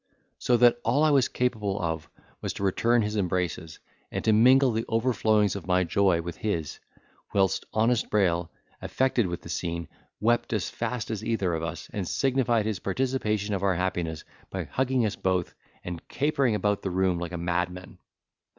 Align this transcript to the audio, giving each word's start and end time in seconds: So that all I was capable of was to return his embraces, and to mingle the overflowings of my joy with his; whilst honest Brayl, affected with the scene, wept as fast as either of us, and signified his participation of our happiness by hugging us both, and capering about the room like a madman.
So 0.39 0.57
that 0.57 0.79
all 0.83 1.03
I 1.03 1.11
was 1.11 1.27
capable 1.27 1.79
of 1.79 2.09
was 2.41 2.53
to 2.53 2.63
return 2.63 3.03
his 3.03 3.15
embraces, 3.15 3.77
and 4.11 4.25
to 4.25 4.33
mingle 4.33 4.71
the 4.71 4.83
overflowings 4.89 5.55
of 5.55 5.67
my 5.67 5.83
joy 5.83 6.23
with 6.23 6.37
his; 6.37 6.79
whilst 7.35 7.65
honest 7.71 8.09
Brayl, 8.09 8.49
affected 8.81 9.27
with 9.27 9.43
the 9.43 9.49
scene, 9.49 9.87
wept 10.19 10.53
as 10.53 10.71
fast 10.71 11.11
as 11.11 11.23
either 11.23 11.53
of 11.53 11.61
us, 11.61 11.87
and 11.93 12.07
signified 12.07 12.65
his 12.65 12.79
participation 12.79 13.53
of 13.53 13.61
our 13.61 13.75
happiness 13.75 14.23
by 14.49 14.63
hugging 14.63 15.05
us 15.05 15.15
both, 15.15 15.53
and 15.83 16.07
capering 16.07 16.55
about 16.55 16.81
the 16.81 16.89
room 16.89 17.19
like 17.19 17.31
a 17.31 17.37
madman. 17.37 17.99